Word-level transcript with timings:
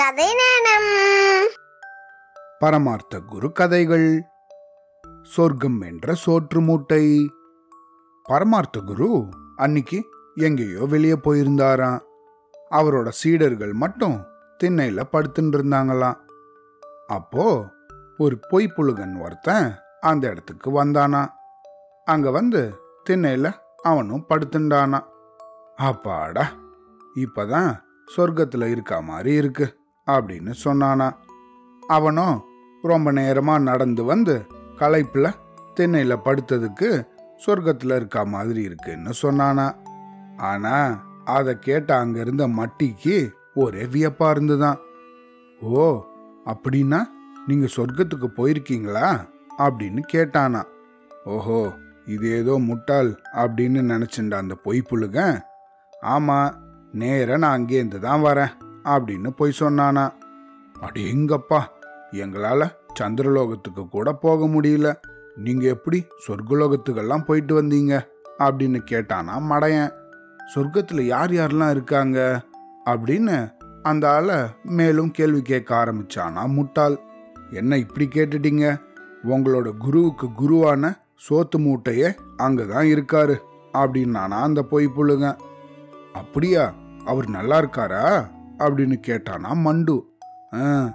கதை 0.00 0.34
நேரம் 0.34 1.48
பரமார்த்த 2.58 3.20
குரு 3.20 3.52
கதைகள். 3.52 4.22
சொர்க்கம் 5.22 5.80
என்ற 5.80 6.14
சோற்று 6.26 6.60
மூட்டை. 6.60 7.30
பரமார்த்த 8.22 8.80
குரு 8.80 9.28
அன்னைக்கு 9.56 10.04
எங்கேயோ 10.34 10.84
வெளியே 10.84 11.12
போயிருந்தாராம். 11.12 12.00
அவரோட 12.70 13.08
சீடர்கள் 13.08 13.72
மட்டும் 13.72 14.26
திண்ணையில 14.64 15.02
படுத்துட்டு 15.12 15.58
இருந்தாங்களாம். 15.58 16.16
அப்போ 17.06 17.64
ஒரு 18.18 18.38
பொய் 18.48 18.72
புழுகன் 18.76 19.22
ஒருத்தன் 19.22 19.74
அந்த 20.00 20.28
இடத்துக்கு 20.28 20.84
வந்தானா 20.84 21.26
அங்க 22.04 22.30
வந்து 22.30 22.74
திண்ணையில 23.10 23.54
அவனும் 23.82 24.26
படுத்துண்டானா 24.28 25.04
அப்பாடா 25.76 26.48
இப்பதான் 27.14 27.80
சொர்க்கத்துல 28.16 28.70
இருக்கா 28.70 29.00
மாதிரி 29.00 29.34
இருக்கு. 29.34 29.78
அப்படின்னு 30.18 30.54
சொன்னானா. 30.64 31.10
அவனும் 31.88 32.44
ரொம்ப 32.82 33.12
நேரமா 33.12 33.60
நடந்து 33.60 34.04
வந்து 34.04 34.46
களைப்புல 34.76 35.32
திண்ணையில 35.80 36.16
படுத்ததுக்கு 36.24 37.06
சொர்க்கத்துல 37.46 37.96
இருக்க 37.96 38.24
மாதிரி 38.24 38.62
இருக்குன்னு 38.62 39.12
சொன்னானா. 39.22 39.74
ஆனா 40.36 41.04
அதை 41.24 41.58
கேட்ட 41.58 41.98
அங்க 41.98 42.20
இருந்த 42.20 42.48
மட்டிக்கு 42.48 43.30
ஒரே 43.54 43.82
வியப்பா 43.82 44.30
இருந்துதான். 44.30 44.78
ஓ 45.60 46.04
அப்படின்னா 46.46 47.02
நீங்க 47.46 47.66
சொர்க்கத்துக்கு 47.76 48.28
போயிருக்கீங்களா? 48.36 49.28
அப்படின்னு 49.58 50.02
கேட்டானா. 50.12 50.62
ஓஹோ 51.24 51.72
இது 52.06 52.30
ஏதோ 52.30 52.58
முட்டாள் 52.58 53.20
அப்படின்னு 53.32 53.80
நினைச்சுண்ட 53.92 54.34
அந்த 54.34 54.54
பொய் 54.54 54.82
புழுகன். 54.90 55.40
ஆமா 56.02 56.54
நேராக 56.92 57.36
நான் 57.36 57.60
அங்கேருந்து 57.60 57.98
தான் 57.98 58.24
வரேன். 58.24 58.50
அப்படின்னு 58.84 59.30
போய் 59.30 59.56
சொன்னானா? 59.58 60.12
அடேங்கப்பா 60.80 61.62
எங்களால 62.10 62.70
சந்திரலோகத்துக்கு 63.00 63.88
கூட 63.90 64.12
போக 64.12 64.46
முடியல. 64.46 64.94
நீங்க 65.36 65.66
எப்படி 65.66 66.06
சொர்க்கலோகத்துக்கெல்லாம் 66.28 67.24
போயிட்டு 67.24 67.62
வந்தீங்க? 67.62 68.00
அப்படின்னு 68.38 68.80
கேட்டானா 68.90 69.30
மடையன். 69.50 69.92
சொர்க்கத்துல 70.54 71.00
யார் 71.00 71.30
யாரெல்லாம் 71.30 71.70
இருக்காங்க? 71.70 72.40
அப்படின்னு 72.84 73.52
அந்த 73.82 74.10
ஆளை 74.10 74.36
மேலும் 74.62 75.10
கேள்வி 75.10 75.42
கேட்க 75.42 75.74
ஆரம்பிச்சானா 75.74 76.48
முட்டாள். 76.48 76.98
என்ன 77.50 77.76
இப்படி 77.76 78.08
கேட்டுட்டீங்க? 78.14 78.80
உங்களோட 79.24 79.76
குருவுக்கு 79.76 80.26
குருவான 80.26 80.98
சோத்து 81.28 81.58
மூட்டையே 81.58 82.14
அங்கதான் 82.38 82.86
இருக்காரு 82.86 83.36
அப்படின்னானா 83.72 84.28
அந்த 84.28 84.62
பொய் 84.62 84.90
புழுங்க 84.96 85.36
அப்படியா? 86.12 86.74
அவர் 87.04 87.28
நல்லா 87.28 87.60
இருக்காரா? 87.60 88.38
அப்படின்னு 88.60 88.96
கேட்டானா 89.06 89.54
மண்டு. 89.54 90.18
"ஆ, 90.54 90.94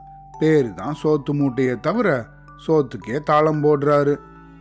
தான் 0.75 0.95
சோத்து 1.03 1.33
மூட்டையை 1.33 1.79
தவிர 1.79 2.25
சோத்துக்கே 2.67 3.19
தாளம் 3.23 3.63
போடுறாரு. 3.63 4.15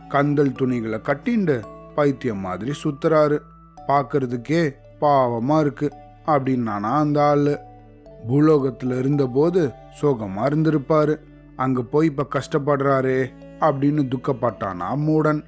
கந்தல் 0.09 0.51
துணிகளை 0.51 0.99
கட்டிண்டு 0.99 1.63
பைத்தியம் 1.95 2.37
மாதிரி 2.37 2.71
சுத்துறாரு. 2.83 3.39
பார்க்கறதுக்கே 3.87 4.73
பாவமா 5.01 5.59
இருக்கு 5.59 5.91
அப்படின்னானா 6.25 6.79
அந்த 6.79 7.23
ஆளு. 7.23 7.59
பூலோகத்தில் 8.27 8.99
இருந்தபோது 8.99 9.71
சோகமா 10.01 10.39
இருந்திருப்பாரு. 10.39 11.17
அங்க 11.55 11.81
போய் 11.81 12.07
இப்ப 12.07 12.27
கஷ்டப்படுறாரே 12.35 13.27
அப்படின்னு 13.59 14.15
துக்கப்பட்டானா 14.15 14.95
மூடன். 14.95 15.43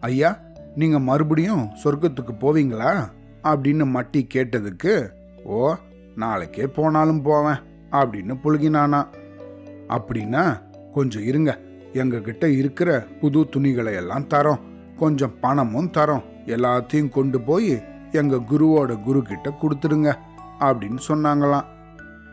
ஐயா 0.00 0.38
நீங்க 0.74 0.98
மறுபடியும் 0.98 1.70
சொர்க்கத்துக்கு 1.84 2.32
போவீங்களா? 2.40 3.08
அப்படின்னு 3.42 3.86
மட்டி 3.86 4.28
கேட்டதுக்கு 4.34 5.08
ஓ 5.44 5.74
நாளைக்கே 6.18 6.66
போனாலும் 6.66 7.22
போவேன் 7.22 7.58
அப்படின்னு 7.90 8.38
புழுகினானா. 8.44 9.06
அப்படின்னா 9.88 10.62
கொஞ்சம் 10.92 11.22
இருங்க. 11.22 11.58
எங்ககிட்ட 11.92 12.44
இருக்கிற 12.44 13.06
புது 13.20 13.48
துணிகளை 13.48 13.94
எல்லாம் 13.94 14.22
தரோம். 14.22 14.60
கொஞ்சம் 14.98 15.40
பணமும் 15.40 15.90
தரோம். 15.90 16.22
எல்லாத்தையும் 16.46 17.08
கொண்டு 17.08 17.40
போய் 17.40 17.82
எங்க 18.12 18.36
குருவோட 18.36 19.02
குரு 19.02 19.22
கிட்ட 19.22 19.50
கொடுத்துடுங்க 19.50 20.14
அப்படின்னு 20.60 20.98
சொன்னாங்களாம். 21.08 21.64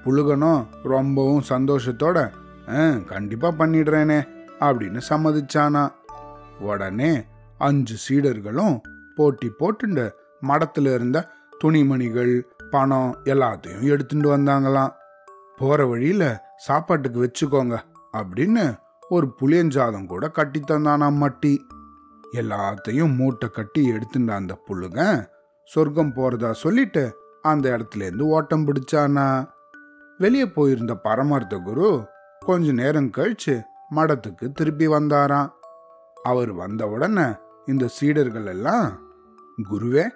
புழுகனும் 0.05 0.65
ரொம்பவும் 0.83 1.43
சந்தோஷத்தோட 1.49 2.29
"ஆ, 2.69 2.89
கண்டிப்பா 2.89 3.51
பண்ணிடுறேனே 3.51 4.27
அப்படின்னு 4.59 5.01
சம்மதிச்சானா. 5.09 5.89
உடனே 6.59 7.23
அஞ்சு 7.57 7.95
சீடர்களும் 8.09 8.79
போட்டி 9.15 9.51
போட்டுண்டு 9.59 10.11
மடத்துல 10.41 10.93
இருந்த 10.93 11.27
துணிமணிகள் 11.59 12.54
பணம் 12.71 13.17
எல்லாத்தையும் 13.23 13.81
எடுத்துட்டு 13.81 14.37
வந்தாங்களாம். 14.37 14.93
போற 15.57 15.85
வழியில 15.85 16.53
சாப்பாட்டுக்கு 16.57 17.19
வச்சுக்கோங்க 17.23 17.77
அப்படின்னு 18.13 18.77
ஒரு 19.09 19.35
புளியஞ்சாதம் 19.41 20.05
கூட 20.05 20.29
கட்டி 20.29 20.61
தந்தானாம் 20.67 21.19
மட்டி. 21.23 21.57
எல்லாத்தையும் 22.33 23.15
மூட்டை 23.15 23.49
கட்டி 23.49 23.87
எடுத்துட்டு 23.87 24.33
அந்த 24.33 24.59
புழுங்க 24.67 25.27
சொர்க்கம் 25.63 26.13
போறதா 26.13 26.51
சொல்லிட்டு 26.51 27.17
அந்த 27.41 27.77
இடத்துல 27.77 27.95
இருந்து 27.95 28.25
ஓட்டம் 28.27 28.67
பிடிச்சானா. 28.67 29.47
வெளியே 30.17 30.45
போயிருந்த 30.45 30.95
பரமார்த்த 30.95 31.57
குரு 31.57 32.07
கொஞ்ச 32.39 32.71
நேரம் 32.71 33.11
கழிச்சு 33.17 33.61
மடத்துக்கு 33.95 34.51
திருப்பி 34.51 34.87
வந்தாராம். 34.87 35.49
அவர் 36.23 36.51
வந்த 36.51 36.87
உடனே 36.87 37.25
இந்த 37.65 37.87
சீடர்கள் 37.87 38.45
எல்லாம் 38.45 38.99
குருவே 39.71 40.09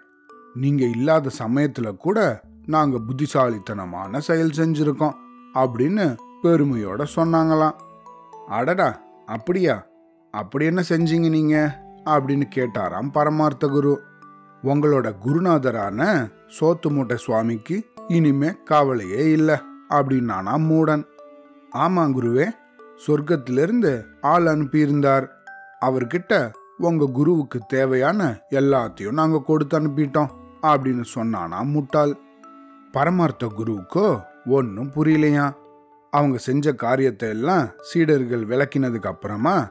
நீங்க 0.54 0.86
இல்லாத 0.86 1.30
சமயத்துல 1.40 1.98
கூட 1.98 2.42
நாங்க 2.66 3.00
புத்திசாலித்தனமான 3.00 4.20
செயல் 4.20 4.50
செஞ்சிருக்கோம் 4.50 5.14
அப்படின்னு 5.54 6.16
பெருமையோட 6.44 7.06
சொன்னாங்களாம். 7.16 7.74
அடடா 8.48 9.02
அப்படியா? 9.26 9.86
அப்படி 10.32 10.66
என்ன 10.66 10.84
செஞ்சீங்க 10.90 11.30
நீங்க? 11.30 11.80
அப்படின்னு 12.06 12.44
கேட்டாராம் 12.56 13.12
பரமார்த்த 13.12 13.68
குரு. 13.68 14.02
உங்களோட 14.64 15.12
குருநாதரான 15.26 16.30
சோத்து 16.60 16.90
மூட்டை 16.90 17.18
சுவாமிக்கு 17.18 17.86
இனிமே 18.08 18.54
கவலையே 18.66 19.32
இல்லை 19.32 19.56
அப்படின்னானா 19.90 20.58
மூடன். 20.58 21.04
ஆமாம் 21.72 22.22
குருவே 22.22 22.50
சொர்க்கத்திலிருந்து 23.08 24.04
ஆள் 24.22 24.44
அனுப்பியிருந்தார். 24.44 25.28
அவர்கிட்ட 25.86 26.52
உங்க 26.78 27.06
குருவுக்கு 27.06 27.60
தேவையான 27.68 28.40
எல்லாத்தையும் 28.50 29.12
நாங்கள் 29.12 29.44
கொடுத்து 29.44 29.80
அனுப்பிட்டோம். 29.80 30.39
அப்படின்னு 30.62 31.04
சொன்னானா 31.16 31.64
முட்டாள். 31.64 32.18
பரமார்த்த 32.92 33.52
குருவுக்கோ 33.58 34.24
ஒன்றும் 34.46 34.92
புரியலையா? 34.92 35.52
அவங்க 36.12 36.38
செஞ்ச 36.38 36.74
காரியத்தை 36.74 37.30
எல்லாம் 37.30 37.68
சீடர்கள் 37.82 38.48
விளக்கினதுக்கு 38.48 39.08
அப்புறமா 39.08 39.70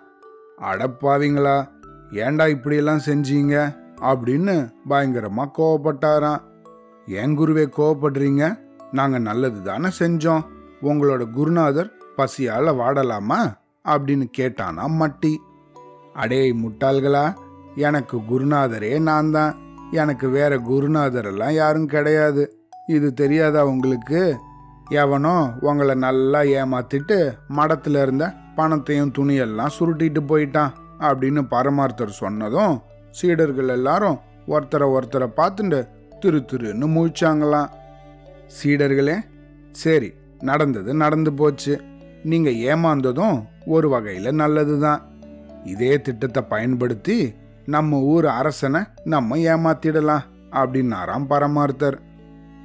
அடப்பாவீங்களா 0.60 1.68
ஏன்டா 2.10 2.48
இப்படியெல்லாம் 2.48 3.00
செஞ்சீங்க? 3.06 3.76
அப்படின்னு 4.00 4.72
பயங்கரமாக 4.88 5.50
கோவப்பட்டாராம். 5.56 6.42
ஏன் 7.06 7.38
குருவே 7.38 7.66
கோவப்படுறீங்க? 7.78 8.58
நாங்கள் 8.92 9.22
நல்லது 9.22 9.62
தானே 9.62 9.88
செஞ்சோம். 9.98 10.44
உங்களோட 10.82 11.30
குருநாதர் 11.30 11.92
பசியால் 12.16 12.74
வாடலாமா? 12.74 13.40
அப்படின்னு 13.84 14.26
கேட்டானா 14.38 14.84
மட்டி. 15.00 15.36
அடேய் 16.14 16.54
முட்டாள்களா 16.64 17.34
எனக்கு 17.74 18.16
குருநாதரே 18.16 19.00
நான் 19.00 19.30
தான் 19.30 19.56
எனக்கு 19.92 20.28
வேற 20.28 20.56
குருநாதரெல்லாம் 20.56 21.52
யாரும் 21.52 21.86
கிடையாது. 21.86 22.56
இது 22.86 23.14
தெரியாதா 23.14 23.66
உங்களுக்கு? 23.66 24.36
எவனோ 24.90 25.52
உங்களை 25.60 25.94
நல்லா 25.94 26.40
ஏமாத்திட்டு 26.40 27.32
மடத்துல 27.48 28.02
இருந்த 28.02 28.34
பணத்தையும் 28.56 29.12
துணியெல்லாம் 29.18 29.66
சுருட்டிட்டு 29.78 30.20
போயிட்டான் 30.28 30.70
அப்படின்னு 31.00 31.42
பரமார்த்தர் 31.50 32.06
சொன்னதும் 32.06 32.80
சீடர்கள் 33.10 33.68
எல்லாரும் 33.68 34.18
ஒருத்தரை 34.48 34.98
ஒருத்தரை 34.98 35.28
பார்த்துட்டு 35.36 35.88
திரு 36.20 36.44
திருன்னு 36.52 36.86
முழிச்சாங்களாம். 36.96 37.68
சீடர்களே 38.62 39.16
சரி 39.72 40.12
நடந்தது 40.38 40.94
நடந்து 40.94 41.32
போச்சு. 41.32 41.80
நீங்க 42.22 42.50
ஏமாந்ததும் 42.50 43.44
ஒரு 43.66 43.90
வகையில 43.90 44.32
நல்லதுதான். 44.32 45.02
இதே 45.64 46.00
திட்டத்தை 46.00 46.42
பயன்படுத்தி 46.48 47.34
நம்ம 47.68 47.98
ஊர் 47.98 48.26
அரசனை 48.26 48.80
நம்ம 49.04 49.36
ஏமாத்திடலாம் 49.36 50.22
அப்படின்னாராம் 50.50 51.26
பரமார்த்தர். 51.28 51.96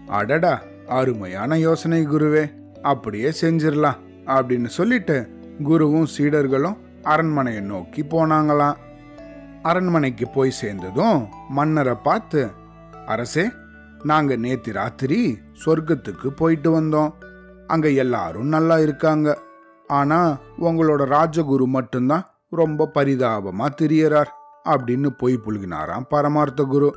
அடடா 0.07 0.61
அருமையான 0.87 1.57
யோசனை 1.57 2.07
குருவே 2.07 2.43
அப்படியே 2.81 3.31
செஞ்சிடலாம் 3.41 3.99
அப்படின்னு 4.25 4.65
சொல்லிட்டு 4.65 5.29
குருவும் 5.63 6.07
சீடர்களும் 6.17 6.77
அரண்மனையை 7.03 7.61
நோக்கி 7.61 8.03
போனாங்களாம். 8.03 8.75
அரண்மனைக்கு 9.61 10.27
போய் 10.27 10.51
சேர்ந்ததும் 10.51 11.27
மன்னரை 11.49 11.95
பார்த்து 12.03 12.49
அரசே 13.05 13.51
நாங்க 14.03 14.35
நேத்து 14.35 14.73
ராத்திரி 14.73 15.39
சொர்க்கத்துக்கு 15.65 16.27
போயிட்டு 16.27 16.81
வந்தோம். 16.81 17.13
அங்க 17.67 17.89
எல்லாரும் 17.89 18.47
நல்லா 18.47 18.79
இருக்காங்க. 18.79 19.37
ஆனா 19.87 20.37
உங்களோட 20.59 21.05
ராஜகுரு 21.15 21.65
மட்டும்தான் 21.65 22.25
ரொம்ப 22.49 22.91
பரிதாபமா 22.93 23.67
தெரியறார். 23.81 24.31
அப்படின்னு 24.65 25.07
பொய் 25.07 25.39
புழுகினாராம் 25.45 26.03
பரமார்த்த 26.09 26.63
குரு. 26.63 26.95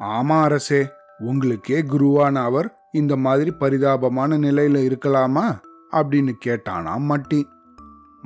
ஆமா 0.00 0.42
அரசே 0.42 0.88
உங்களுக்கே 1.18 1.82
குருவான 1.82 2.34
அவர் 2.34 2.78
இந்த 2.92 3.16
மாதிரி 3.16 3.50
பரிதாபமான 3.50 4.38
நிலையில 4.38 4.78
இருக்கலாமா? 4.78 5.58
அப்படின்னு 5.92 6.32
கேட்டானா 6.46 6.98
மட்டி. 7.08 7.44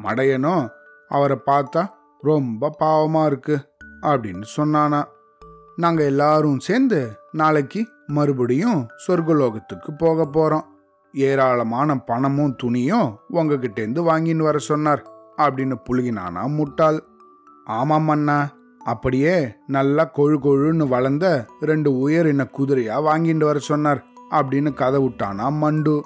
மடையனோ 0.02 0.68
அவரை 1.08 1.38
பார்த்தா 1.46 1.88
ரொம்ப 2.20 2.76
பாவமா 2.80 3.26
இருக்கு 3.26 3.58
அப்படின்னு 4.02 4.42
சொன்னானா. 4.56 5.04
நாங்க 5.76 6.04
எல்லாரும் 6.04 6.60
சேர்ந்து 6.60 7.18
நாளைக்கு 7.32 7.88
மறுபடியும் 8.06 8.88
சொர்க்கலோகத்துக்கு 9.06 9.90
போக 9.98 10.28
போறோம். 10.32 10.72
ஏராளமான 11.12 11.98
பணமும் 11.98 12.56
துணியும் 12.62 13.16
உங்ககிட்டேருந்து 13.32 14.00
வாங்கின்னு 14.02 14.42
வர 14.42 14.58
சொன்னார் 14.58 15.06
அப்படின்னு 15.36 15.74
புழுகினானா 15.90 16.46
முட்டாள். 16.46 17.02
ஆமாம் 17.64 18.08
அண்ணா. 18.08 18.48
அப்படியே 18.84 19.54
நல்லா 19.66 20.10
கொழு 20.16 20.38
கொழுன்னு 20.38 20.88
வளர்ந்த 20.88 21.46
ரெண்டு 21.60 22.08
உயரின 22.08 22.50
குதிரையா 22.58 22.96
வாங்கிட்டு 23.02 23.44
வர 23.44 23.58
சொன்னார். 23.58 24.04
அப்படின்னு 24.30 24.74
கதை 24.74 25.00
விட்டானா 25.02 25.52
மண்டு. 25.52 26.04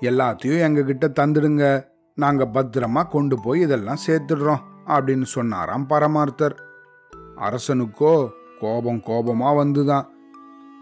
எல்லாத்தையும் 0.00 0.66
எங்ககிட்ட 0.66 1.08
தந்துடுங்க. 1.20 1.84
நாங்க 2.14 2.44
பத்திரமா 2.44 3.08
கொண்டு 3.08 3.40
போய் 3.40 3.60
இதெல்லாம் 3.60 3.98
சேர்த்துடுறோம் 4.06 4.60
அப்படின்னு 4.86 5.22
சொன்னாராம் 5.22 5.88
பரமார்த்தர். 5.88 6.54
அரசனுக்கோ 7.36 8.28
கோபம் 8.60 9.02
கோபமா 9.06 9.44
வந்துதான். 9.44 10.06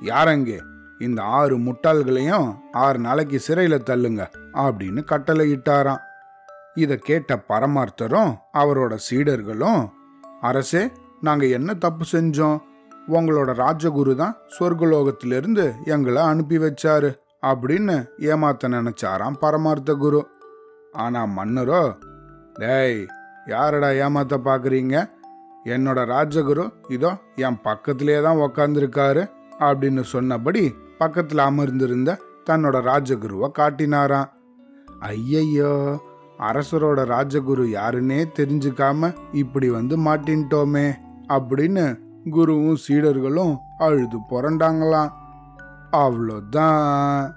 யாரங்கே 0.05 0.59
இந்த 0.99 1.23
ஆறு 1.23 1.59
முட்டாள்களையும் 1.59 2.55
ஆறு 2.73 2.99
நாளைக்கு 2.99 3.43
சிறையில 3.49 3.79
தள்ளுங்க 3.91 4.27
அப்படின்னு 4.55 5.05
கட்டளை 5.05 5.53
இட்டாராம் 5.53 6.01
இதை 6.75 6.97
கேட்ட 6.97 7.45
பரமார்த்தரும் 7.49 8.35
அவரோட 8.53 8.99
சீடர்களும் 9.11 9.89
அரசே 10.49 10.83
நாங்கள் 11.27 11.55
என்ன 11.59 11.71
தப்பு 11.85 12.05
செஞ்சோம்? 12.13 12.59
உங்களோட 13.17 13.51
ராஜகுரு 13.63 14.13
தான் 14.21 14.37
சொர்க்கலோகத்திலிருந்து 14.57 15.65
எங்களை 15.95 16.23
அனுப்பி 16.33 16.59
வச்சாரு 16.65 17.11
அப்படின்னு 17.51 17.97
ஏமாத்த 18.33 18.69
நினைச்சாராம் 18.75 19.39
பரமார்த்த 19.43 19.95
குரு. 19.95 20.21
ஆனா 20.95 21.21
மன்னரோ 21.37 21.83
டேய் 22.59 23.01
யாரடா 23.53 23.91
ஏமாத்த 24.05 24.35
பார்க்குறீங்க 24.49 24.97
என்னோட 25.75 26.01
ராஜகுரு 26.15 26.65
இதோ 26.89 27.11
என் 27.47 27.61
பக்கத்திலே 27.63 28.17
தான் 28.27 28.43
உக்காந்துருக்காரு 28.47 29.23
அப்படின்னு 29.67 30.03
சொன்னபடி 30.15 30.63
பக்கத்தில் 30.99 31.43
அமர்ந்திருந்த 31.49 32.19
தன்னோட 32.49 32.77
ராஜகுருவை 32.91 33.49
காட்டினாராம். 33.59 34.31
ஐயையோ 35.11 35.73
அரசரோட 36.39 37.03
ராஜகுரு 37.05 37.65
யாருன்னே 37.65 38.25
தெரிஞ்சுக்காம 38.39 39.15
இப்படி 39.33 39.71
வந்து 39.71 39.99
மாட்டின்ட்டோமே 39.99 40.95
அப்படின்னு 41.29 41.99
குருவும் 42.31 42.77
சீடர்களும் 42.89 43.57
அழுது 43.79 44.19
புரண்டாங்களாம். 44.31 45.11
அவ்வளோதான். 45.93 47.31